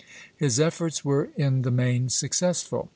[0.35, 2.89] His efforts were in the main successful.